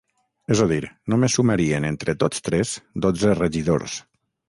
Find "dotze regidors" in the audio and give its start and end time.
3.07-4.05